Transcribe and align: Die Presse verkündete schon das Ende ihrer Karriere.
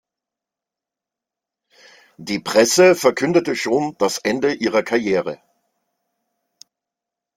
Die 2.17 2.39
Presse 2.39 2.95
verkündete 2.95 3.55
schon 3.55 3.95
das 3.99 4.17
Ende 4.17 4.51
ihrer 4.51 4.81
Karriere. 4.81 5.39